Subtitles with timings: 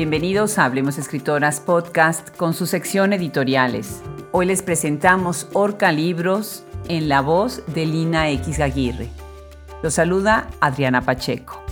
[0.00, 4.02] Bienvenidos a Hablemos Escritoras Podcast con su sección editoriales.
[4.32, 9.10] Hoy les presentamos Orca Libros en la voz de Lina X Aguirre.
[9.82, 11.62] Los saluda Adriana Pacheco.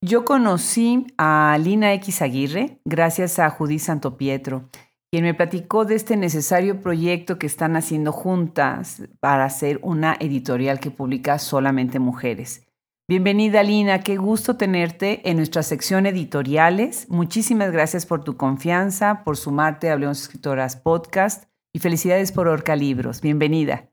[0.00, 4.70] Yo conocí a Lina X Aguirre gracias a Judith Santopietro,
[5.10, 10.80] quien me platicó de este necesario proyecto que están haciendo juntas para hacer una editorial
[10.80, 12.66] que publica solamente mujeres.
[13.08, 17.08] Bienvenida Lina, qué gusto tenerte en nuestra sección editoriales.
[17.08, 22.74] Muchísimas gracias por tu confianza, por sumarte a Hablemos Escritoras Podcast y felicidades por Orca
[22.74, 23.20] Libros.
[23.20, 23.88] Bienvenida.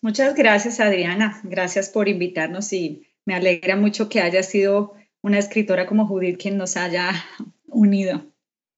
[0.00, 5.86] Muchas gracias Adriana, gracias por invitarnos y me alegra mucho que haya sido una escritora
[5.86, 7.12] como Judith quien nos haya
[7.66, 8.24] unido.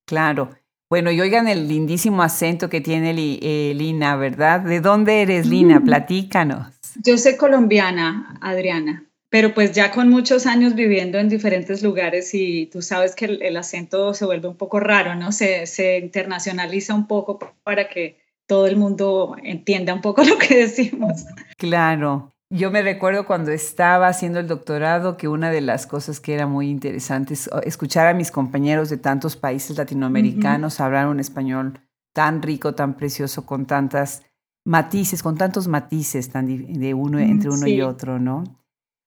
[0.05, 0.62] Claro.
[0.93, 4.61] Bueno, y oigan el lindísimo acento que tiene eh, Lina, ¿verdad?
[4.61, 5.81] ¿De dónde eres, Lina?
[5.81, 5.85] Mm.
[5.85, 6.67] Platícanos.
[7.03, 12.67] Yo soy colombiana, Adriana, pero pues ya con muchos años viviendo en diferentes lugares y
[12.67, 15.33] tú sabes que el, acento se vuelve un poco raro, ¿no?
[15.33, 20.59] Se, se internacionaliza un poco para que todo el mundo entienda un poco lo que
[20.59, 21.25] decimos.
[21.57, 22.32] Claro.
[22.55, 26.47] Yo me recuerdo cuando estaba haciendo el doctorado que una de las cosas que era
[26.47, 31.81] muy interesante es escuchar a mis compañeros de tantos países latinoamericanos hablar un español
[32.13, 34.27] tan rico, tan precioso, con tantas
[34.67, 38.45] matices, con tantos matices tan de uno, entre uno y otro, ¿no?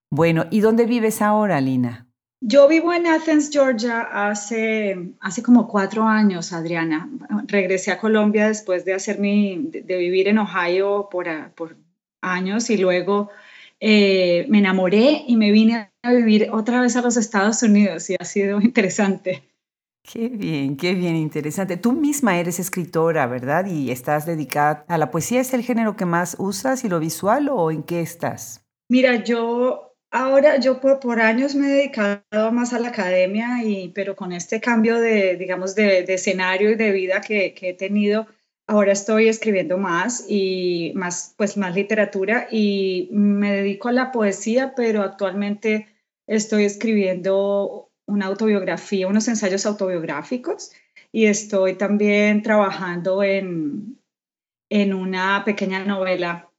[0.09, 2.07] Bueno, ¿y dónde vives ahora, Lina?
[2.41, 7.07] Yo vivo en Athens, Georgia, hace, hace como cuatro años, Adriana.
[7.45, 11.84] Regresé a Colombia después de, hacer mi, de, vivir en Ohio por, por
[12.33, 13.29] años y luego
[13.79, 18.15] eh, me enamoré y me vine a vivir otra vez a los Estados Unidos y
[18.19, 19.43] ha sido interesante.
[20.03, 21.77] Qué bien, qué bien, interesante.
[21.77, 23.65] Tú misma eres escritora, ¿verdad?
[23.65, 25.41] Y estás dedicada a la poesía.
[25.41, 28.63] ¿Es el género que más usas y lo visual o en qué estás?
[28.87, 33.89] Mira, yo ahora, yo por, por años me he dedicado más a la academia, y,
[33.89, 37.73] pero con este cambio de, digamos, de, de escenario y de vida que, que he
[37.73, 38.27] tenido,
[38.67, 44.73] Ahora estoy escribiendo más y más, pues más literatura y me dedico a la poesía,
[44.75, 45.87] pero actualmente
[46.25, 50.71] estoy escribiendo una autobiografía, unos ensayos autobiográficos
[51.11, 53.99] y estoy también trabajando en,
[54.69, 56.49] en una pequeña novela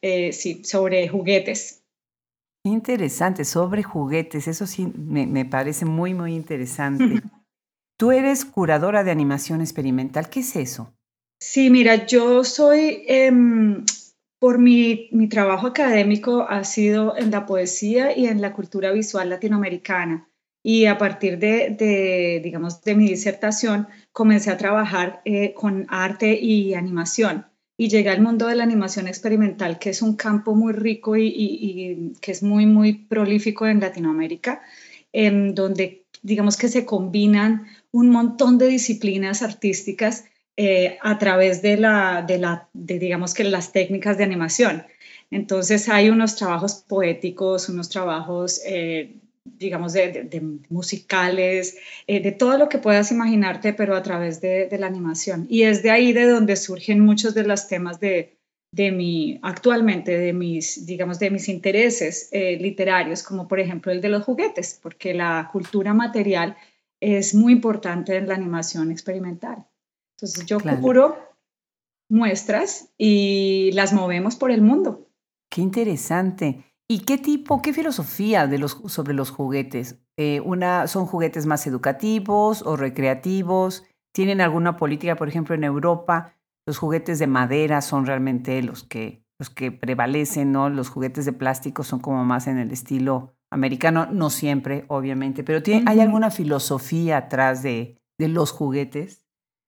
[0.00, 1.84] eh, sí, sobre juguetes.
[2.64, 7.22] Interesante, sobre juguetes, eso sí me, me parece muy, muy interesante.
[7.96, 10.92] Tú eres curadora de animación experimental, ¿qué es eso?
[11.44, 13.84] Sí, mira, yo soy, em,
[14.38, 20.28] por mi, trabajo académico ha sido en la poesía y en la cultura visual latinoamericana.
[20.62, 26.74] Y a partir de, digamos, de mi disertación, comencé a trabajar eh, con arte y
[26.74, 27.46] animación.
[27.76, 32.12] Y llegué al mundo de la animación experimental, que es un campo muy rico y,
[32.20, 34.62] que es muy, muy prolífico en Latinoamérica,
[35.12, 40.26] en donde, digamos, que se combinan un montón de disciplinas artísticas
[40.58, 44.84] eh, a través de, la, de, la, de, digamos que las técnicas de animación.
[45.30, 52.68] Entonces hay unos trabajos poéticos, unos trabajos, eh, digamos, de, musicales, eh, de todo lo
[52.68, 55.46] que puedas imaginarte, pero a través de, la animación.
[55.48, 58.36] Y es de ahí de donde surgen muchos de los temas de,
[58.72, 64.10] de mi, actualmente, de mis, digamos, de mis intereses literarios, como por ejemplo el de
[64.10, 66.56] los juguetes, porque la cultura material
[67.00, 69.66] es muy importante en la animación experimental.
[70.22, 71.16] Entonces yo curo
[72.08, 75.08] muestras y las movemos por el mundo.
[75.50, 76.64] Qué interesante.
[76.88, 79.98] ¿Y qué tipo, qué filosofía de los, sobre los juguetes?
[80.16, 83.84] Eh, una, ¿Son juguetes más educativos o recreativos?
[84.14, 86.36] ¿Tienen alguna política, por ejemplo, en Europa?
[86.66, 90.68] Los juguetes de madera son realmente los que, los que prevalecen, ¿no?
[90.68, 95.60] Los juguetes de plástico son como más en el estilo americano, no siempre, obviamente, pero
[95.86, 99.21] ¿hay alguna filosofía atrás de, de los juguetes?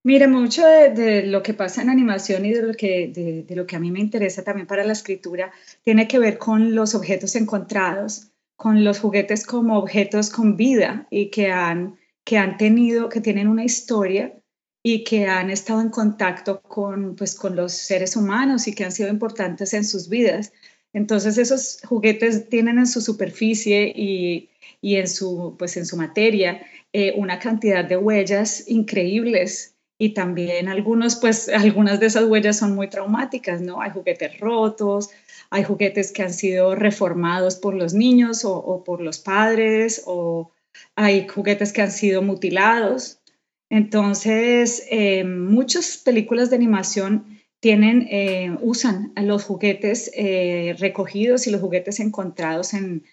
[0.06, 3.76] Mira, mucho de, lo que pasa en animación y de lo, que, de, lo que
[3.76, 5.50] a mí me interesa también para la escritura
[5.82, 11.30] tiene que ver con los objetos encontrados, con los juguetes como objetos con vida y
[11.30, 14.38] que han, que han tenido, que tienen una historia
[14.82, 18.92] y que han estado en contacto con, pues, con los seres humanos y que han
[18.92, 20.52] sido importantes en sus vidas.
[20.92, 24.50] Entonces esos juguetes tienen en su superficie y,
[24.82, 26.60] y en, su, pues, en su materia
[26.92, 32.74] eh, una cantidad de huellas increíbles y también algunos, pues algunas de esas huellas son
[32.74, 33.80] muy traumáticas, ¿no?
[33.80, 35.10] Hay juguetes rotos,
[35.50, 40.50] hay juguetes que han sido reformados por los niños o, por los padres, o
[40.96, 43.20] hay juguetes que han sido mutilados.
[43.70, 51.60] Entonces, eh, muchas películas de animación tienen, eh, usan los juguetes eh, recogidos y los
[51.60, 53.04] juguetes encontrados en,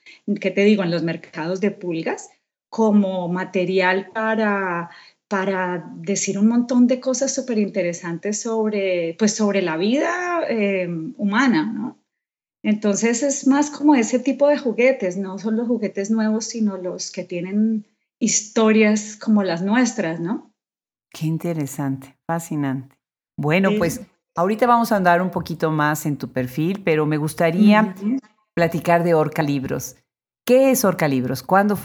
[0.41, 2.29] ¿qué te digo?, en los mercados de pulgas
[2.69, 4.89] como material para,
[5.31, 10.41] para decir un montón de cosas súper interesantes sobre, pues sobre la vida
[11.15, 11.97] humana, ¿no?
[12.63, 17.11] Entonces es más como ese tipo de juguetes, no son los juguetes nuevos, sino los
[17.11, 17.85] que tienen
[18.19, 20.53] historias como las nuestras, ¿no?
[21.11, 22.97] Qué interesante, fascinante.
[23.37, 24.01] Bueno, pues
[24.35, 27.95] ahorita vamos a andar un poquito más en tu perfil, pero me gustaría
[28.53, 29.95] platicar de Orca Libros.
[30.45, 31.41] ¿Qué es Orca Libros?
[31.41, 31.77] ¿Cuándo,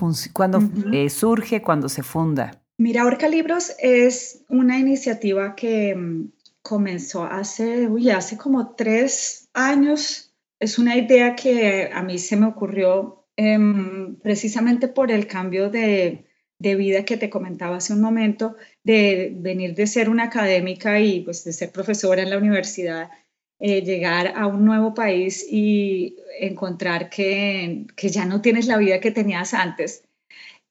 [0.93, 1.63] eh, surge?
[1.63, 2.66] ¿Cuándo se funda?
[2.78, 10.34] Mira, Orca Libros es una iniciativa que mm, comenzó hace, uy, hace como tres años.
[10.61, 16.26] Es una idea que a mí se me ocurrió em, precisamente por el cambio de,
[16.58, 21.44] vida que te comentaba hace un momento, de venir de ser una académica y pues
[21.44, 23.11] de ser profesora en la universidad,
[23.58, 29.11] eh, llegar a un nuevo país y encontrar que, ya no tienes la vida que
[29.11, 30.06] tenías antes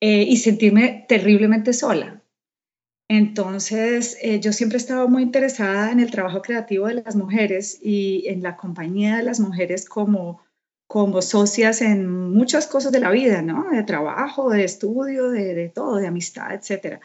[0.07, 2.21] eh, y sentirme terriblemente sola.
[3.09, 7.79] Entonces, eh, yo siempre he estado muy interesada en el trabajo creativo de las mujeres
[7.81, 10.43] y en la compañía de las mujeres como,
[10.85, 13.71] como socias en muchas cosas de la vida, ¿no?
[13.71, 16.99] De trabajo, de estudio, de, todo, de amistad, etc.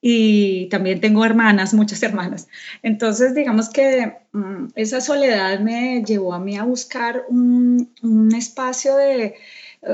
[0.00, 2.46] Y también tengo hermanas, muchas hermanas.
[2.84, 7.92] Entonces, digamos que mm, esa soledad me llevó a mí a buscar un,
[8.36, 9.34] espacio de,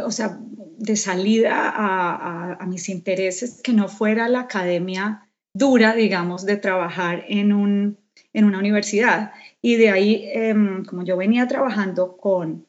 [0.05, 0.39] o sea,
[0.81, 7.53] de salida a, mis intereses que no fuera la academia dura, digamos, de trabajar en,
[7.53, 7.99] un,
[8.33, 9.33] en una universidad.
[9.61, 12.67] Y de ahí, em, como yo venía trabajando con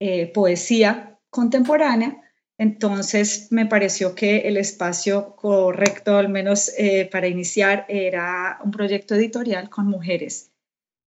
[0.00, 2.22] eh, poesía contemporánea,
[2.58, 9.16] entonces me pareció que el espacio correcto, al menos eh, para iniciar, era un proyecto
[9.16, 10.51] editorial con mujeres.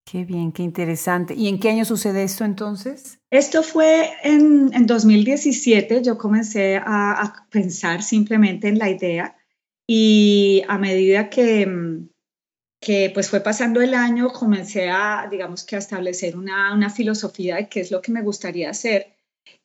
[0.05, 1.33] Qué bien, qué interesante.
[1.33, 3.19] ¿Y en qué año sucede esto entonces?
[3.31, 6.03] Esto fue en, en 2017.
[6.03, 9.35] Yo comencé a, a, pensar simplemente en la idea
[9.87, 12.09] y a medida que, mm,
[12.79, 17.55] que pues fue pasando el año, comencé a, digamos que a establecer una, una filosofía
[17.55, 19.15] de qué es lo que me gustaría hacer.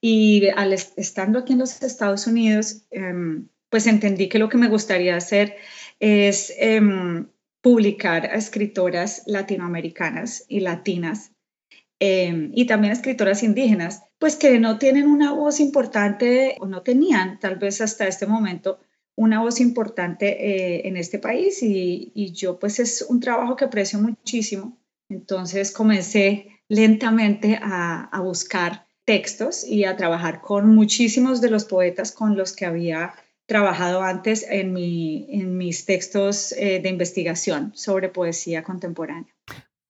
[0.01, 4.69] Y al estando aquí en los Estados Unidos, em, pues entendí que lo que me
[4.69, 5.57] gustaría hacer
[6.01, 7.27] es em,
[7.61, 11.33] publicar a escritoras latinoamericanas y latinas
[11.99, 17.39] em, y también escritoras indígenas, pues que no tienen una voz importante o no tenían
[17.39, 18.81] tal vez hasta este momento
[19.21, 23.99] una voz importante eh, en este país y, yo pues es un trabajo que aprecio
[23.99, 24.79] muchísimo.
[25.11, 32.37] Entonces comencé lentamente a, buscar textos y a trabajar con muchísimos de los poetas con
[32.37, 33.13] los que había
[33.51, 39.35] trabajado antes en, mi, en mis textos eh, de investigación sobre poesía contemporánea.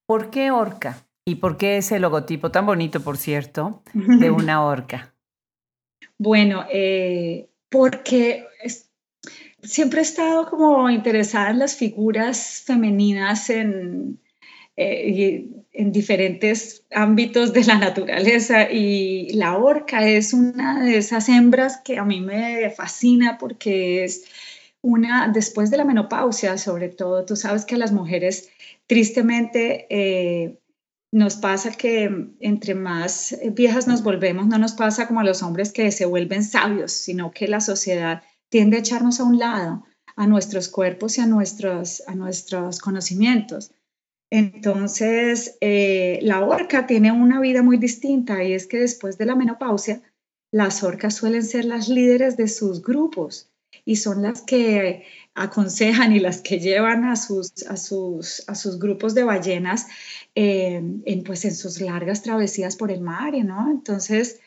[0.06, 1.06] ¿Por qué orca?
[1.26, 5.14] ¿Y por qué ese logotipo tan bonito, por cierto, de una orca?
[6.18, 8.46] bueno, eh, porque
[9.62, 14.20] siempre he estado como interesada en las figuras femeninas en,
[14.76, 21.80] eh, en diferentes ámbitos de la naturaleza y la orca es una de esas hembras
[21.84, 24.24] que a mí me fascina porque es
[24.82, 28.48] una, después de la menopausia sobre todo, tú sabes que a las mujeres
[28.86, 30.58] tristemente eh,
[31.12, 35.72] nos pasa que entre más viejas nos volvemos, no nos pasa como a los hombres
[35.72, 39.84] que se vuelven sabios, sino que la sociedad tiende a echarnos a un lado,
[40.16, 43.72] a nuestros cuerpos y a nuestros, a nuestros conocimientos.
[44.30, 49.34] Entonces, eh, la orca tiene una vida muy distinta y es que después de la
[49.34, 50.02] menopausia,
[50.52, 53.50] las orcas suelen ser las líderes de sus grupos
[53.84, 58.78] y son las que aconsejan y las que llevan a sus, a sus, a sus
[58.78, 59.86] grupos de ballenas
[60.34, 63.70] eh, en, pues, en sus largas travesías por el mar, ¿no?
[63.70, 64.40] Entonces,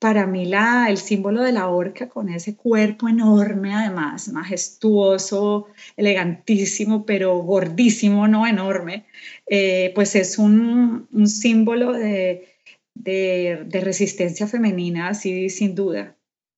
[0.00, 7.04] para mí la, el símbolo de la orca con ese cuerpo enorme, además, majestuoso, elegantísimo,
[7.04, 9.04] pero gordísimo, no enorme,
[9.46, 12.48] eh, pues es un, símbolo de,
[13.70, 16.16] resistencia femenina, así sin duda.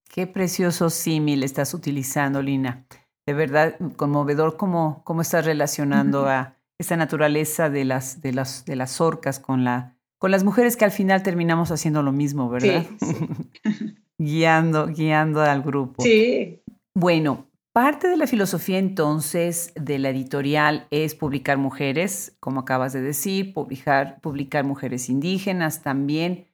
[0.08, 2.86] Qué precioso símil estás utilizando, Lina.
[3.26, 8.76] De verdad, conmovedor cómo, cómo estás relacionando a esa naturaleza de las, de, las, de
[8.76, 12.86] las orcas con la con las mujeres que al final terminamos haciendo lo mismo, ¿verdad?
[13.00, 13.26] Sí,
[14.18, 16.00] guiando, guiando al grupo.
[16.00, 16.62] Sí.
[16.94, 23.02] Bueno, parte de la filosofía entonces de la editorial es publicar mujeres, como acabas de
[23.02, 26.46] decir, publicar, publicar mujeres indígenas también.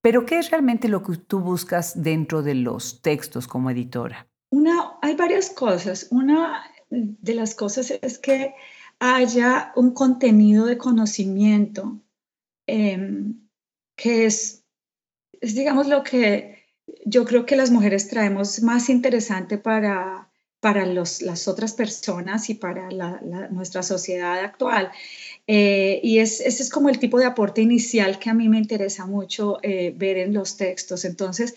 [0.00, 4.28] Pero ¿qué es realmente lo que tú buscas dentro de los textos como editora?
[4.52, 6.06] Una, hay varias cosas.
[6.12, 8.54] Una de las cosas es que
[9.00, 12.00] haya un contenido de conocimiento
[12.68, 13.48] em,
[13.96, 14.64] que es,
[15.40, 16.58] es, digamos, lo que
[17.04, 22.54] yo creo que las mujeres traemos más interesante para, para los, las otras personas y
[22.54, 22.88] para
[23.50, 24.90] nuestra sociedad actual.
[25.46, 28.58] Eh, y es, ese es como el tipo de aporte inicial que a mí me
[28.58, 31.04] interesa mucho eh, ver en los textos.
[31.04, 31.54] Entonces,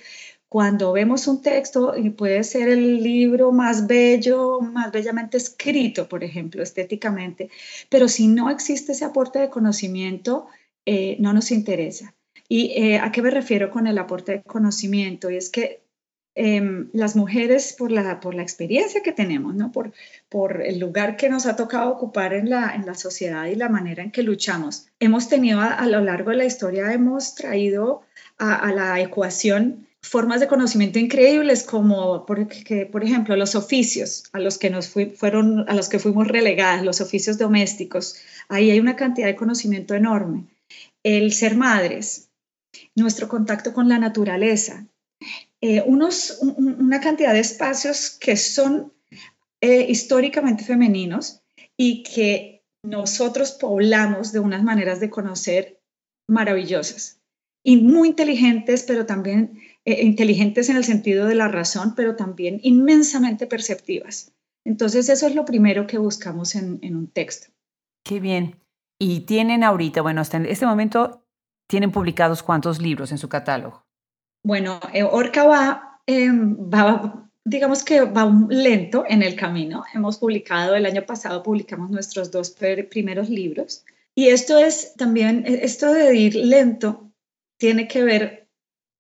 [0.52, 6.26] cuando vemos un texto, y puede ser el libro más bello, más bellamente escrito, por
[6.26, 7.50] ejemplo, estéticamente,
[7.88, 10.48] pero si no existe ese aporte de conocimiento,
[10.86, 12.14] eh, no nos interesa.
[12.50, 15.30] ¿Y eh, a qué me refiero con el aporte de conocimiento?
[15.30, 15.84] Y es que
[16.36, 19.72] em, las mujeres, por la, por la experiencia que tenemos, ¿no?
[19.72, 19.94] por,
[20.28, 23.70] por el lugar que nos ha tocado ocupar en la, en la sociedad y la
[23.70, 28.02] manera en que luchamos, hemos tenido a, lo largo de la historia, hemos traído
[28.38, 34.40] a, a la ecuación formas de conocimiento increíbles como porque, por ejemplo los oficios a
[34.40, 38.16] los que nos fueron a los que fuimos relegadas los oficios domésticos
[38.50, 40.46] ahí hay una cantidad de conocimiento enorme
[41.04, 42.30] el ser madres
[42.96, 44.86] nuestro contacto con la naturaleza
[45.62, 48.94] eh, unos una cantidad de espacios que son
[49.62, 51.42] eh, históricamente femeninos
[51.78, 55.80] y que nosotros poblamos de unas maneras de conocer
[56.28, 57.20] maravillosas
[57.64, 62.60] y muy inteligentes pero también eh, inteligentes en el sentido de la razón, pero también
[62.62, 64.32] inmensamente perceptivas.
[64.64, 67.52] Entonces, eso es lo primero que buscamos en, un texto.
[68.04, 68.58] Qué bien.
[69.04, 71.26] Y tienen ahorita, bueno, hasta en este momento,
[71.68, 73.84] ¿tienen publicados cuántos libros en su catálogo?
[74.46, 79.84] Bueno, eh, Orca va, em, va, digamos que va lento en el camino.
[79.96, 82.56] Hemos publicado, el año pasado publicamos nuestros dos
[82.92, 83.84] primeros libros.
[84.14, 87.12] Y esto es también, e, esto de ir lento
[87.58, 88.50] tiene que ver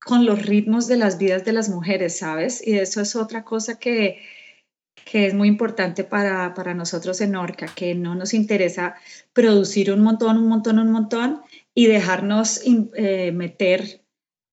[0.04, 2.66] con los ritmos de las vidas de las mujeres, ¿sabes?
[2.66, 4.18] Y eso es otra cosa que,
[5.06, 8.96] que es muy importante para, para, nosotros en Orca, que no nos interesa
[9.34, 11.42] producir un montón, un montón, un montón
[11.74, 14.02] y dejarnos eh, meter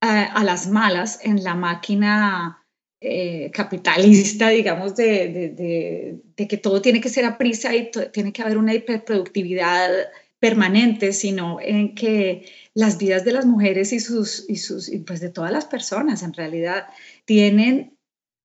[0.00, 2.64] a, las malas en la máquina
[3.00, 8.32] eh, capitalista, digamos, de, de, de, que todo tiene que ser a prisa y tiene
[8.32, 9.90] que haber una hiperproductividad
[10.40, 15.30] permanente, sino en que las vidas de las mujeres y sus, y sus, pues de
[15.30, 16.86] todas las personas en realidad
[17.24, 17.98] tienen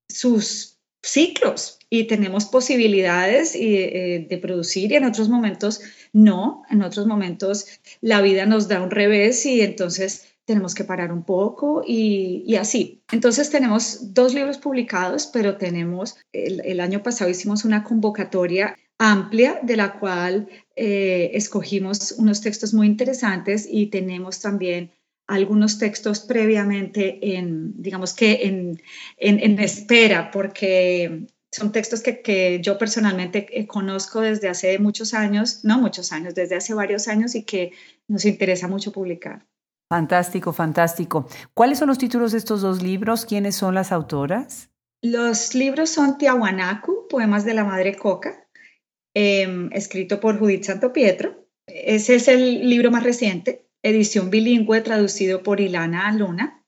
[0.09, 0.72] sus
[1.03, 5.81] ciclos y tenemos posibilidades eh, de producir y en otros momentos
[6.13, 7.67] no, en otros momentos
[8.01, 13.01] la vida nos da un revés y entonces tenemos que parar un poco y, así.
[13.11, 19.59] Entonces tenemos dos libros publicados, pero tenemos, el, el año pasado hicimos una convocatoria amplia
[19.61, 24.91] de la cual eh, escogimos unos textos muy interesantes y tenemos también
[25.27, 28.81] algunos textos previamente en, digamos que en,
[29.17, 35.63] en, espera, porque son textos que, que, yo personalmente eh, conozco desde hace muchos años,
[35.63, 37.71] no muchos años, desde hace varios años y que
[38.07, 39.45] nos interesa mucho publicar.
[39.89, 41.27] Fantástico, fantástico.
[41.53, 43.25] ¿Cuáles son los títulos de estos dos libros?
[43.25, 44.69] ¿Quiénes son las autoras?
[45.01, 48.43] Los libros son Tiahuanacu, Poemas de la Madre Coca,
[49.13, 51.45] Em, escrito por Judith Santo Pietro.
[51.67, 56.63] Ese es el libro más reciente, edición bilingüe traducido por Ilana Luna.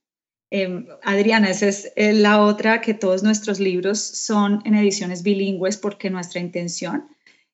[0.51, 5.77] Em, Adriana, esa es eh, la otra que todos nuestros libros son en ediciones bilingües
[5.77, 7.07] porque nuestra intención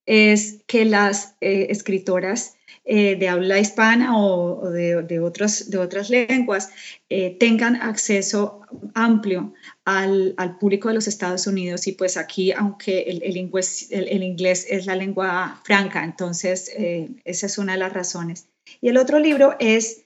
[0.06, 6.72] es que las eh, escritoras eh, de habla hispana o, de, de, otras lenguas
[7.10, 8.62] eh, tengan acceso
[8.96, 9.54] amplio
[9.86, 15.62] al, público de los Estados Unidos y pues aquí, aunque el, inglés, es la lengua
[15.64, 18.48] franca, entonces eh, esa es una de las razones.
[18.80, 20.06] Y el otro libro es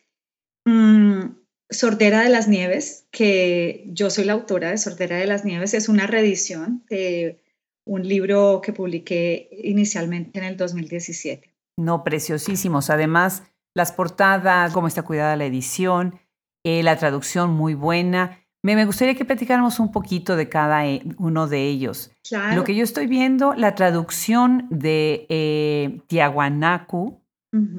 [0.65, 1.25] mm,
[1.69, 5.89] Sordera de las Nieves, que yo soy la autora de Sordera de las Nieves, es
[5.89, 7.39] una reedición de
[7.85, 11.53] un libro que publiqué inicialmente en el 2017.
[11.77, 12.89] No, preciosísimos.
[12.89, 13.43] Además,
[13.75, 16.19] las portadas, cómo está cuidada la edición,
[16.63, 18.39] eh, la traducción muy buena.
[18.63, 22.11] Me, gustaría que platicáramos un poquito de cada eh, uno de ellos.
[22.55, 27.21] Lo que yo estoy viendo, la traducción de eh, Tiahuanacu,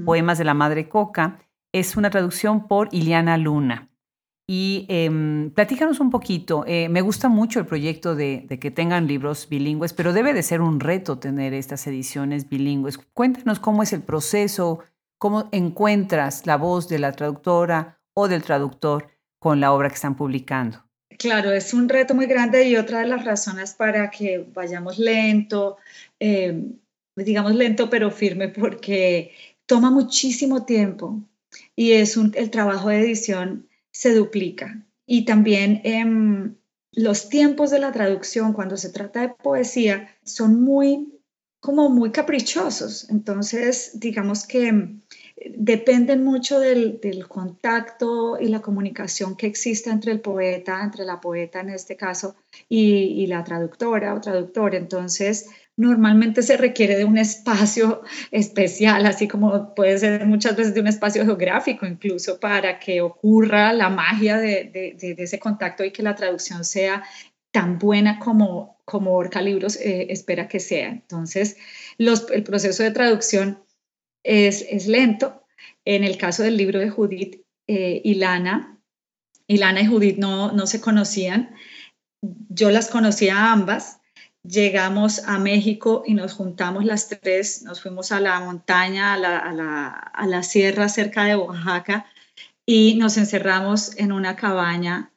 [0.05, 1.41] Poemas de la Madre Coca,
[1.73, 3.91] es una traducción por Iliana Luna.
[4.49, 9.49] Y eh, platícanos un poquito, eh, me gusta mucho el proyecto de, que tengan libros
[9.49, 12.99] bilingües, pero debe de ser un reto tener estas ediciones bilingües.
[12.99, 14.85] Cuéntanos cómo es el proceso,
[15.19, 19.09] cómo encuentras la voz de la traductora o del traductor
[19.41, 20.85] con la obra que están publicando.
[21.19, 25.79] Claro, es un reto muy grande y otra de las razones para que vayamos lento,
[26.21, 26.63] eh,
[27.17, 29.33] digamos lento pero firme, porque
[29.67, 31.21] toma muchísimo tiempo
[31.75, 34.85] y es el trabajo de edición se duplica.
[35.07, 36.57] Y también em,
[36.93, 41.13] los tiempos de la traducción, cuando se trata de poesía, son muy
[41.61, 43.11] como muy caprichosos.
[43.11, 45.01] Entonces, digamos que
[45.57, 51.61] dependen mucho del, contacto y la comunicación que existe entre el poeta, entre la poeta
[51.61, 52.37] en este caso,
[52.69, 54.75] y, la traductora o traductor.
[54.75, 60.81] Entonces, normalmente se requiere de un espacio especial, así como puede ser muchas veces de
[60.81, 66.15] un espacio geográfico incluso, para que ocurra la magia de, ese contacto y que la
[66.15, 67.05] traducción sea
[67.51, 70.89] tan buena como, como Orca Libros eh, espera que sea.
[70.89, 71.57] Entonces,
[71.99, 73.63] el proceso de traducción
[74.25, 75.43] es, lento.
[75.85, 78.81] En el caso del libro de Judith eh, y Lana,
[79.47, 81.55] y Lana y Judith no, no se conocían.
[82.21, 84.01] Yo las conocía a ambas.
[84.49, 89.39] Llegamos a México y nos juntamos las tres, nos fuimos a la montaña, a la,
[89.39, 92.07] a la, a la sierra cerca de Oaxaca
[92.65, 95.13] y nos encerramos en una cabaña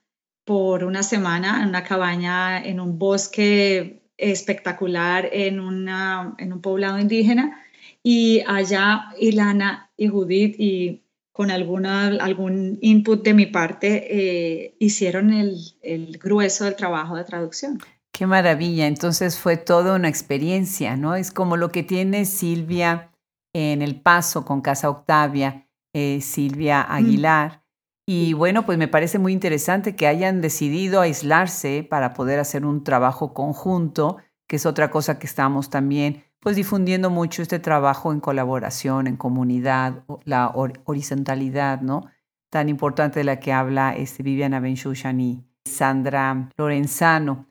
[0.46, 7.00] por una semana, en una cabaña en un bosque espectacular en, una, en un poblado
[7.00, 7.62] indígena
[8.04, 15.32] y allá Ilana y Judith y con alguna, algún input de mi parte eh, hicieron
[15.32, 17.80] el, el grueso del trabajo de traducción.
[18.20, 21.16] Qué maravilla, entonces fue toda una experiencia, ¿no?
[21.16, 23.14] Es como lo que tiene Silvia
[23.54, 26.92] en el paso con Casa Octavia, eh, Silvia mm.
[26.92, 27.64] Aguilar.
[28.06, 32.84] Y bueno, pues me parece muy interesante que hayan decidido aislarse para poder hacer un
[32.84, 34.18] trabajo conjunto,
[34.50, 39.16] que es otra cosa que estamos también pues difundiendo mucho este trabajo en colaboración, en
[39.16, 42.08] comunidad, la horizontalidad, ¿no?
[42.50, 47.49] Tan importante de la que habla este Viviana Benchushan y Sandra Lorenzano.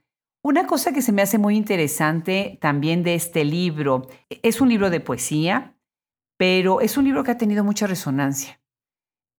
[0.49, 4.89] Una cosa que se me hace muy interesante también de este libro, es un libro
[4.89, 5.77] de poesía,
[6.39, 8.59] pero es un libro que ha tenido mucha resonancia.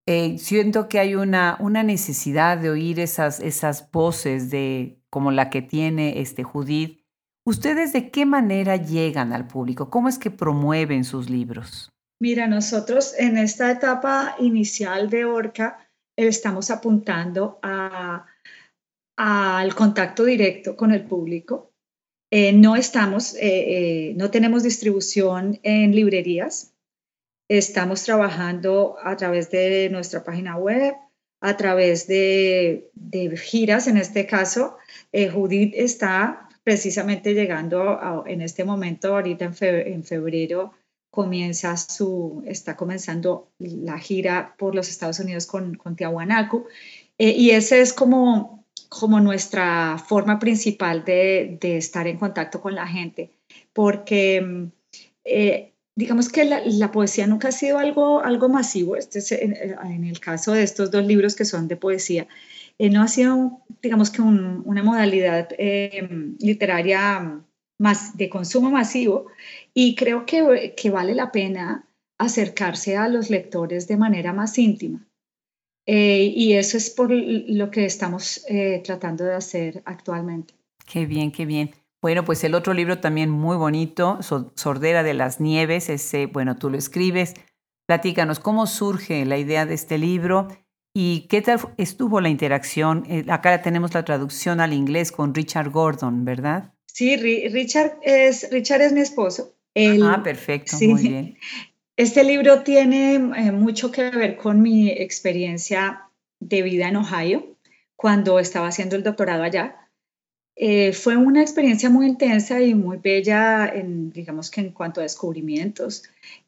[0.06, 5.50] Eh, siento que hay una, una necesidad de oír esas, esas voces de, como la
[5.50, 7.00] que tiene este Judith,
[7.44, 9.90] ¿Ustedes de qué manera llegan al público?
[9.90, 11.90] ¿Cómo es que promueven sus libros?
[12.22, 15.80] Mira, nosotros en esta etapa inicial de Orca
[16.16, 17.60] estamos apuntando
[19.22, 21.74] al contacto directo con el público.
[22.32, 26.74] Eh, no estamos, eh, eh, no tenemos distribución en librerías.
[27.50, 30.94] Estamos trabajando a través de nuestra página web,
[31.42, 32.90] a través de,
[33.36, 33.88] giras.
[33.88, 34.78] En este caso,
[35.34, 40.74] Judith está precisamente llegando en este momento, ahorita en febrero,
[41.12, 46.68] comienza su, está comenzando la gira por los Estados Unidos con, con Tiahuanacu.
[47.20, 48.59] Eh, y esa es como,
[48.90, 53.32] como nuestra forma principal de, de, estar en contacto con la gente,
[53.72, 54.70] porque
[55.24, 60.20] eh, digamos que la, poesía nunca ha sido algo, algo masivo, este en, en, el
[60.20, 62.28] caso de estos dos libros que son de poesía,
[62.80, 66.08] eh, no ha sido, digamos que una modalidad eh,
[66.40, 67.44] literaria
[67.78, 69.28] más de consumo masivo
[69.74, 71.86] y creo que, que, vale la pena
[72.18, 75.06] acercarse a los lectores de manera más íntima.
[75.92, 78.46] Eh, y eso es por lo que estamos
[78.84, 80.54] tratando de hacer actualmente.
[80.86, 81.72] Qué bien, qué bien.
[82.02, 86.70] Bueno, pues el otro libro también muy bonito, Sordera de las Nieves, ese, bueno, tú
[86.70, 87.34] lo escribes.
[87.88, 90.48] Platícanos, ¿cómo surge la idea de este libro?
[90.94, 93.04] ¿Y qué tal estuvo la interacción?
[93.10, 96.74] Eh, acá tenemos la traducción al inglés con Richard Gordon, ¿verdad?
[96.86, 99.56] Sí, Richard es, Richard es mi esposo.
[100.04, 101.38] ah, perfecto, muy bien.
[102.00, 106.10] Este libro tiene eh, mucho que ver con mi experiencia
[106.40, 107.58] de vida en Ohio,
[107.98, 109.90] cuando estaba haciendo el doctorado allá.
[110.56, 115.04] Eh, fue una experiencia muy intensa y muy bella, en, digamos que en cuanto a
[115.04, 116.04] descubrimientos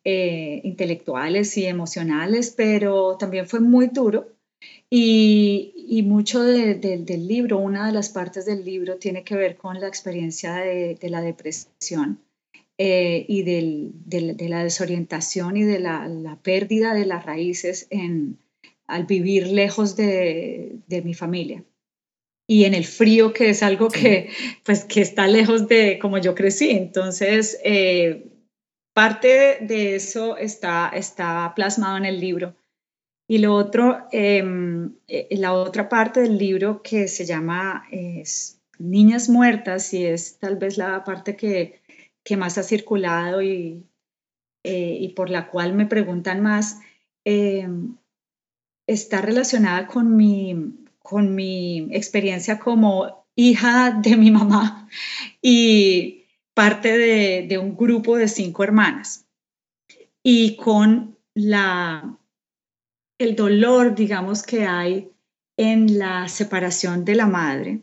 [0.05, 4.29] eh, intelectuales y emocionales, pero también fue muy duro.
[4.89, 9.89] Y, mucho del libro, una de las partes del libro tiene que ver con la
[9.89, 12.19] experiencia de, la depresión
[12.81, 17.87] eh, y de la desorientación y de la, pérdida de las raíces
[18.87, 21.63] al vivir lejos de mi familia
[22.51, 24.29] y en el frío, que es algo que,
[24.65, 26.71] pues, está lejos de como yo crecí.
[26.71, 28.25] Entonces, eh,
[28.93, 30.91] parte de eso está,
[31.55, 32.53] plasmado en el libro.
[33.25, 37.85] Y lo otro, em, eh, la otra parte del libro que se llama
[38.79, 41.79] Niñas Muertas y es tal vez la parte que,
[42.23, 43.85] que más ha circulado y,
[44.63, 46.79] eh, y, por la cual me preguntan más,
[47.25, 47.97] em,
[48.87, 54.87] está relacionada con mi, con mi experiencia como hija de mi mamá
[55.41, 56.97] y parte
[57.47, 59.25] de, un grupo de cinco hermanas.
[60.23, 62.19] Y con la,
[63.17, 65.11] el dolor, digamos, que hay
[65.57, 67.81] en la separación de la madre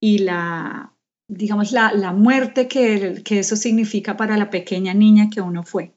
[0.00, 0.95] y la,
[1.28, 5.92] digamos, la, la muerte que, que, eso significa para la pequeña niña que uno fue.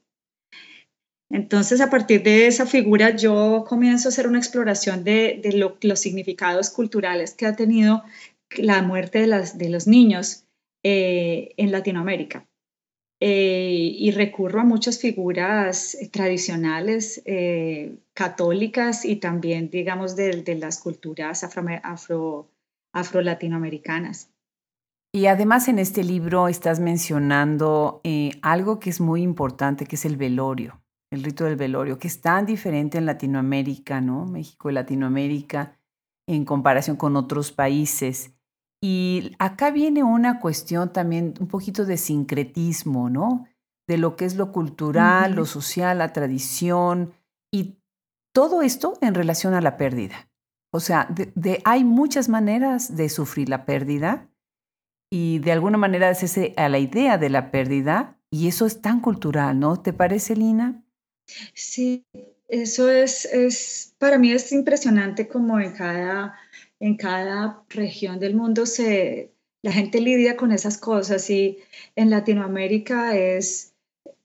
[1.32, 6.00] Entonces, a partir de esa figura, yo comienzo a hacer una exploración de, de los
[6.00, 8.04] significados culturales que ha tenido
[8.58, 10.46] la muerte de, las, de los niños
[10.84, 12.46] eh, en Latinoamérica.
[13.22, 20.80] Eh, y recurro a muchas figuras tradicionales eh, católicas y también, digamos, de, de las
[20.80, 22.50] culturas afro, afro,
[22.94, 24.32] afro, latinoamericanas.
[25.12, 28.02] Y además en este libro estás mencionando
[28.42, 32.22] algo que es muy importante, que es el velorio, el rito del velorio, que es
[32.22, 34.26] tan diferente en Latinoamérica, ¿no?
[34.26, 35.80] México y Latinoamérica,
[36.28, 38.36] en comparación con otros países.
[38.82, 43.48] Y acá viene una cuestión también, un poquito de sincretismo, ¿no?
[43.88, 47.14] De lo que es lo cultural, lo social, la tradición
[47.52, 47.80] y
[48.32, 50.30] todo esto en relación a la pérdida.
[50.72, 54.29] O sea, de, hay muchas maneras de sufrir la pérdida
[55.10, 58.82] y de alguna manera es ese, a la idea de la pérdida y eso es
[58.82, 59.82] tan cultural, ¿no?
[59.82, 60.84] ¿Te parece, Lina?
[61.54, 62.06] Sí,
[62.48, 66.36] eso es, es para mí es impresionante como en cada
[66.80, 71.60] en cada región del mundo se, la gente lidia con esas cosas y
[71.96, 73.74] en Latinoamérica es,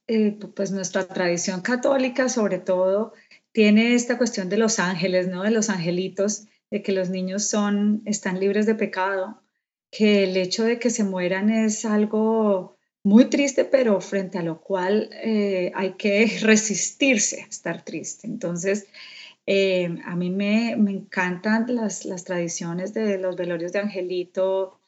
[0.06, 3.12] eh, pues nuestra tradición católica sobre todo
[3.52, 5.42] tiene esta cuestión de los ángeles, ¿no?
[5.42, 9.42] De los angelitos, de que los niños son, están libres de pecado,
[9.94, 14.60] que el hecho de que se mueran es algo muy triste, pero frente a lo
[14.60, 18.26] cual eh, hay que resistirse a estar triste.
[18.26, 18.88] Entonces,
[19.46, 24.80] eh, a mí me, encantan las, tradiciones de los velorios de Angelito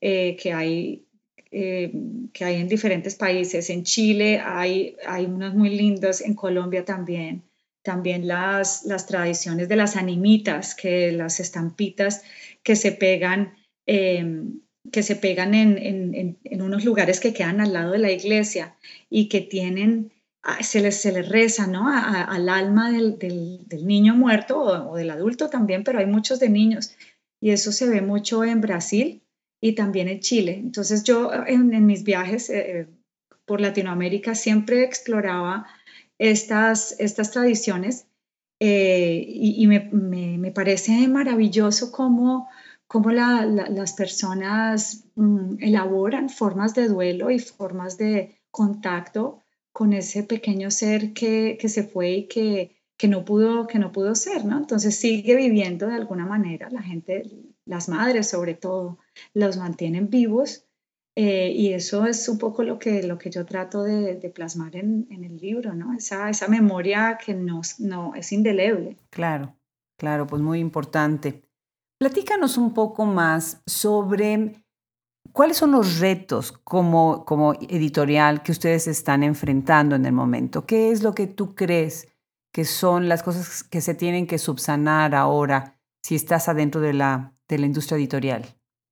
[0.00, 1.04] eh, que, hay,
[1.50, 3.68] que hay en diferentes países.
[3.68, 7.42] En Chile hay, hay unos muy lindos, en Colombia también.
[7.82, 12.22] También las, las tradiciones de las animitas, que las estampitas
[12.62, 13.52] que se pegan,
[13.86, 14.60] em,
[14.92, 18.76] que se pegan en, en unos lugares que quedan al lado de la iglesia
[19.08, 20.12] y que tienen
[20.60, 21.88] se les, se les reza ¿no?
[21.88, 26.94] al alma del, del, niño muerto o, del adulto también, pero hay muchos de niños
[27.40, 29.22] y eso se ve mucho en Brasil
[29.60, 30.54] y también en Chile.
[30.62, 32.86] Entonces yo en, mis viajes eh,
[33.46, 35.66] por Latinoamérica siempre exploraba
[36.18, 38.06] estas, estas tradiciones
[38.60, 42.48] eh, y, me, me, me, parece maravilloso cómo,
[42.86, 49.42] cómo la, las personas mm, elaboran formas de duelo y formas de contacto
[49.72, 54.14] con ese pequeño ser que, se fue y que, que, no pudo, que no pudo
[54.14, 54.56] ser, ¿no?
[54.56, 57.24] Entonces sigue viviendo de alguna manera, la gente,
[57.64, 58.98] las madres sobre todo,
[59.32, 60.64] los mantienen vivos
[61.16, 65.06] eh, y eso es un poco lo que, lo que yo trato de, plasmar en,
[65.10, 65.94] el libro, ¿no?
[65.94, 68.96] Esa, esa memoria que no, no es indeleble.
[69.10, 69.56] Claro,
[69.96, 71.43] claro, pues muy importante.
[72.04, 74.62] Platícanos un poco más sobre
[75.32, 80.66] ¿Cuáles son los retos como, como editorial que ustedes están enfrentando en el momento?
[80.66, 82.08] ¿Qué es lo que tú crees
[82.52, 87.34] que son las cosas que se tienen que subsanar ahora si estás adentro de la,
[87.48, 88.44] de la industria editorial?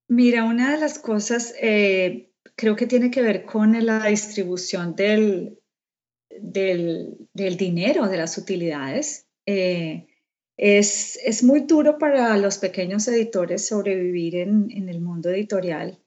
[0.08, 5.60] Mira, una de las cosas eh, creo que tiene que ver con la distribución del,
[6.30, 9.28] del, dinero, de las utilidades.
[9.44, 10.06] Eh,
[10.56, 15.98] es, es, muy duro para los pequeños editores sobrevivir en, en el mundo editorial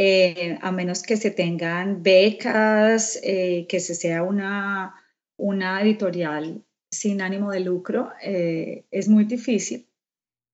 [0.00, 4.94] eh, a menos que se tengan becas, eh, que se sea una,
[5.36, 9.88] una editorial sin ánimo de lucro, eh, es muy difícil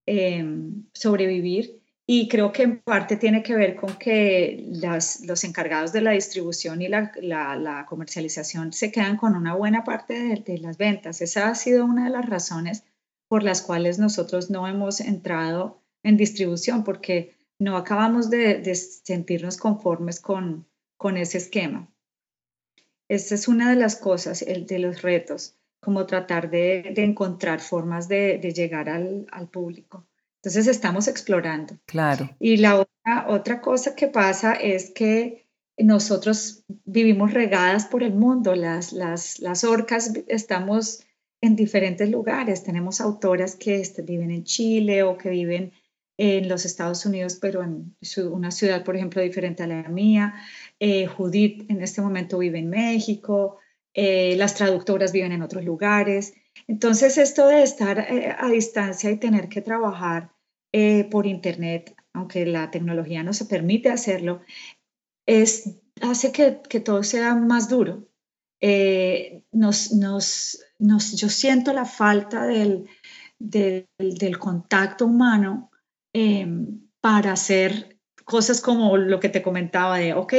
[0.06, 1.78] em, sobrevivir.
[2.06, 6.80] Y creo que en parte tiene que ver con que los encargados de la distribución
[6.80, 11.20] y la, la, comercialización se quedan con una buena parte de, de, las ventas.
[11.20, 12.84] Esa ha sido una de las razones
[13.28, 20.20] por las cuales nosotros no hemos entrado en distribución, porque no acabamos de, sentirnos conformes
[20.20, 21.88] con, con, ese esquema.
[23.08, 28.08] Esta es una de las cosas, el de los retos, como tratar de, encontrar formas
[28.08, 30.06] de, llegar al, público.
[30.36, 31.78] Entonces estamos explorando.
[31.86, 32.30] Claro.
[32.38, 35.46] Y la otra, otra cosa que pasa es que
[35.78, 41.02] nosotros vivimos regadas por el mundo, las, las, las orcas estamos
[41.44, 42.64] en diferentes lugares.
[42.64, 45.72] Tenemos autoras que este, viven en Chile o que viven
[46.16, 47.96] en los Estados Unidos, pero en
[48.30, 50.34] una ciudad, por ejemplo, diferente a la mía.
[50.78, 53.58] Eh, Judith en este momento vive en México,
[53.92, 56.34] eh, las traductoras viven en otros lugares.
[56.66, 60.30] Entonces, esto de estar eh, a distancia y tener que trabajar
[61.08, 64.40] por Internet, aunque la tecnología no se permite hacerlo,
[65.24, 68.08] es, hace que, que todo sea más duro.
[69.52, 72.88] Nos, nos, nos, yo siento la falta del,
[73.38, 75.70] del, contacto humano
[76.14, 80.32] Em, para hacer cosas como lo que te comentaba de, ok,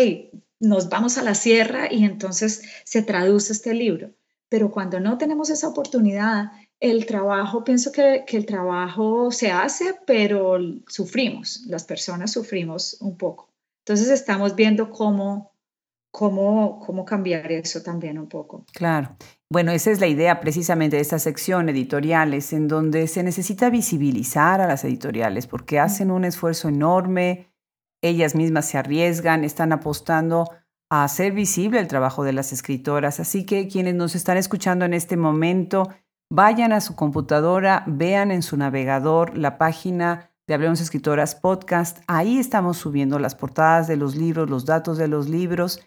[0.62, 4.14] nos vamos a la sierra y entonces se traduce este libro.
[4.50, 10.58] Pero cuando no tenemos esa oportunidad, el trabajo, pienso que, el trabajo se hace, pero
[10.88, 13.50] sufrimos, las personas sufrimos un poco.
[13.86, 15.52] Entonces estamos viendo cómo,
[16.16, 18.66] cómo, cómo cambiar eso también un poco.
[18.72, 19.18] Claro.
[19.52, 24.62] Bueno, esa es la idea precisamente de esta sección editoriales, en donde se necesita visibilizar
[24.62, 27.54] a las editoriales, porque hacen un esfuerzo enorme,
[28.02, 30.50] ellas mismas se arriesgan, están apostando
[30.90, 33.20] a hacer visible el trabajo de las escritoras.
[33.20, 35.90] Así que quienes nos están escuchando en este momento,
[36.32, 41.98] vayan a su computadora, vean en su navegador la página de Hablemos Escritoras Podcast.
[42.08, 45.82] Ahí estamos subiendo las portadas de los libros, los datos de los libros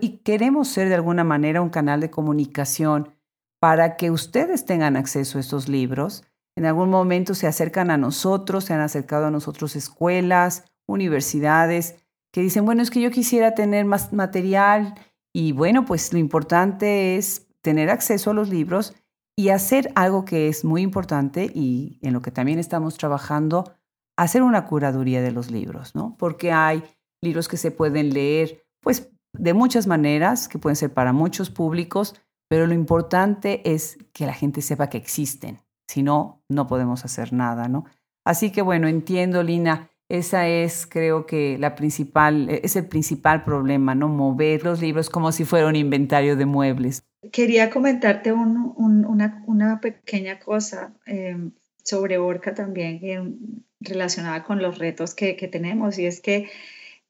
[0.00, 3.14] y, queremos ser de alguna manera un canal de comunicación
[3.60, 6.24] para que ustedes tengan acceso a estos libros.
[6.56, 11.96] En algún momento se acercan a nosotros, se han acercado a nosotros escuelas, universidades
[12.32, 14.94] que dicen, bueno, es que yo quisiera tener más material
[15.32, 18.94] y bueno, pues lo importante es tener acceso a los libros
[19.36, 23.72] y hacer algo que es muy importante y en lo que también estamos trabajando,
[24.16, 26.16] hacer una curaduría de los libros, ¿no?
[26.18, 26.84] Porque hay
[27.22, 32.20] libros que se pueden leer, pues, de muchas maneras, que pueden ser para muchos públicos,
[32.48, 35.58] pero lo importante es que la gente sepa que existen.
[35.88, 37.84] Si no, no podemos hacer nada, ¿no?
[38.24, 43.44] Así que bueno, entiendo, Lina, esa es, creo que, la principal, e, es el principal
[43.44, 44.08] problema, ¿no?
[44.08, 47.02] Mover los libros como si fuera un inventario de muebles.
[47.32, 55.98] Quería comentarte una, pequeña cosa em, sobre Orca también, relacionada con los retos que, tenemos,
[55.98, 56.50] y es que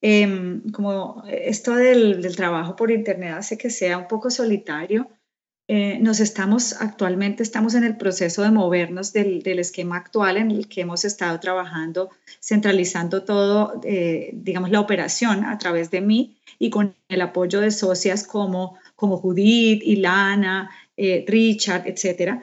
[0.07, 5.09] em, como esto del, del trabajo por Internet hace que sea un poco solitario,
[5.67, 10.69] eh, nos estamos actualmente, estamos en el proceso de movernos del, esquema actual en el
[10.69, 16.69] que hemos estado trabajando, centralizando todo, eh, digamos, la operación a través de mí y
[16.69, 22.43] con el apoyo de socias como, como Judith, Ilana, eh, Richard, etcétera.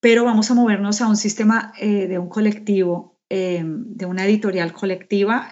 [0.00, 5.50] Pero vamos a movernos a un sistema de un colectivo, de una editorial colectiva,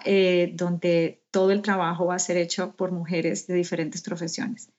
[0.53, 4.69] donde todo el trabajo va a ser hecho por mujeres de diferentes profesiones.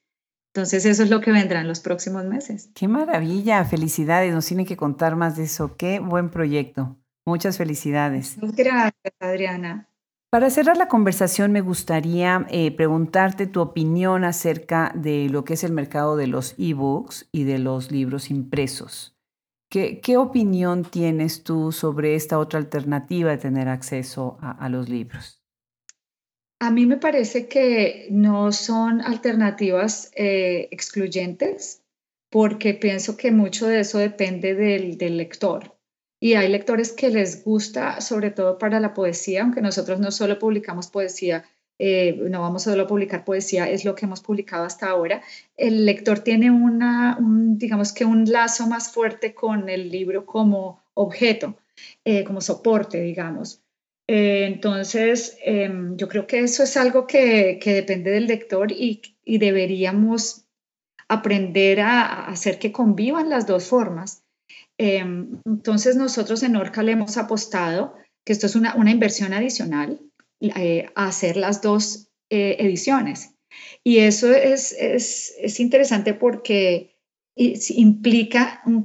[0.54, 2.70] Entonces eso es lo que vendrá en los próximos meses.
[2.74, 6.96] Qué maravilla, felicidades, nos tiene que contar más de eso, qué buen proyecto.
[7.26, 8.36] Muchas felicidades.
[8.40, 9.88] Gracias, Adriana.
[10.30, 15.64] Para cerrar la conversación, me gustaría eh, preguntarte tu opinión acerca de lo que es
[15.64, 19.17] el mercado de los ebooks y de los libros impresos.
[19.70, 25.38] ¿Qué, ¿Qué, opinión tienes tú sobre esta otra alternativa de tener acceso a los libros?
[26.60, 31.84] A mí me parece que no son alternativas eh, excluyentes
[32.30, 35.78] porque pienso que mucho de eso depende del, lector.
[36.20, 40.38] Y hay lectores que les gusta, sobre todo para la poesía, aunque nosotros no solo
[40.40, 41.44] publicamos poesía,
[41.78, 45.22] eh, no vamos solo a publicar poesía, es lo que hemos publicado hasta ahora.
[45.56, 51.56] El lector tiene una, digamos que un lazo más fuerte con el libro como objeto,
[52.04, 53.62] eh, como soporte, digamos.
[54.08, 60.46] Eh, entonces, em, yo creo que eso es algo que, depende del lector y, deberíamos
[61.08, 64.24] aprender a, hacer que convivan las dos formas.
[64.78, 70.00] Em, entonces, nosotros en Orca le hemos apostado que esto es una, inversión adicional
[70.40, 73.34] eh, hacer las dos eh, ediciones.
[73.82, 76.96] Y eso es, es interesante porque
[77.34, 78.84] implica un,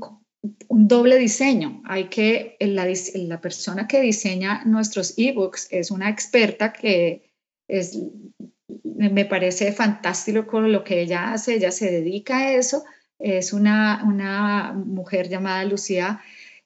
[0.67, 1.81] un doble diseño.
[1.85, 7.31] Hay que, la, la persona que diseña nuestros ebooks es una experta que
[7.67, 7.97] es,
[8.83, 12.83] me parece fantástico con lo que ella hace, ella se dedica a eso,
[13.19, 16.21] es una, una mujer llamada Lucía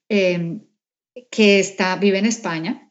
[0.10, 0.62] em,
[1.30, 2.87] que está, vive en España.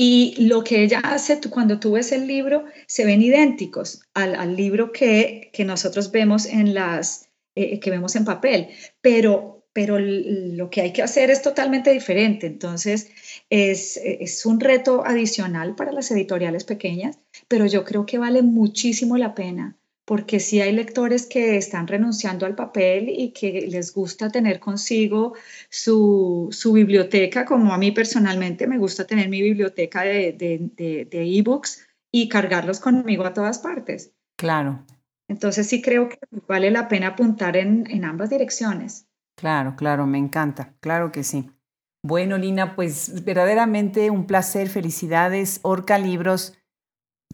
[0.00, 4.92] Y lo que ella hace, cuando tú ves el libro, se ven idénticos al, libro
[4.92, 8.68] que, que, nosotros vemos en las, eh, que vemos en papel,
[9.00, 12.48] pero pero lo que hay que hacer es totalmente diferente.
[12.48, 13.10] Entonces,
[13.48, 19.36] es, un reto adicional para las editoriales pequeñas, pero yo creo que vale muchísimo la
[19.36, 24.58] pena, porque si hay lectores que están renunciando al papel y que les gusta tener
[24.58, 25.34] consigo
[25.68, 32.30] su, biblioteca, como a mí personalmente me gusta tener mi biblioteca de, de, ebooks y
[32.30, 34.14] cargarlos conmigo a todas partes.
[34.38, 34.86] Claro.
[35.28, 36.16] Entonces sí creo que
[36.48, 39.06] vale la pena apuntar en ambas direcciones.
[39.36, 41.50] Claro, claro, me encanta, claro que sí.
[42.02, 45.60] Bueno, Lina, pues verdaderamente un placer, felicidades.
[45.62, 46.57] Orca Libros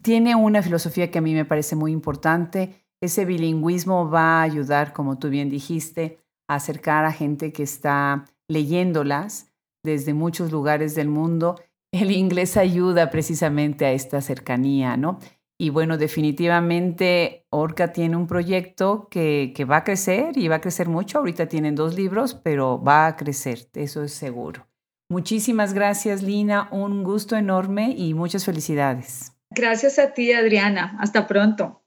[0.05, 2.85] tiene una filosofía que a mí me parece muy importante.
[3.01, 8.25] Ese bilingüismo va a ayudar, como tú bien dijiste, a acercar a gente que está
[8.47, 9.51] leyéndolas
[9.83, 11.59] desde muchos lugares del mundo.
[11.91, 15.17] el inglés ayuda precisamente a esta cercanía, ¿no?
[15.57, 20.87] Y bueno, definitivamente Orca tiene un proyecto que, va a crecer y va a crecer
[20.87, 21.17] mucho.
[21.17, 24.67] Ahorita tienen dos libros, pero va a crecer, eso es seguro.
[25.09, 26.67] Muchísimas gracias, Lina.
[26.71, 29.34] Un gusto enorme y muchas felicidades.
[29.55, 30.97] Gracias a ti, Adriana.
[30.99, 31.81] Hasta pronto.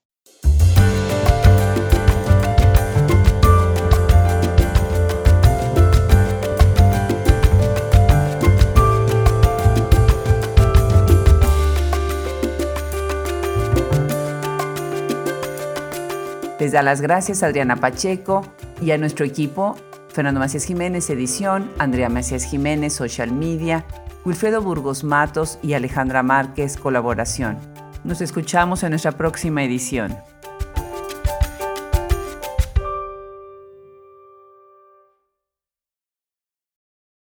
[16.58, 18.50] Les da las gracias a Adriana Pacheco
[18.80, 19.76] y a nuestro equipo,
[20.08, 23.84] Fernando Macías Jiménez, edición, Andrea Macías Jiménez, social media,
[24.24, 27.56] Wilfredo Burgos Matos y Alejandra Márquez, colaboración.
[28.04, 30.16] Nos escuchamos en nuestra próxima edición.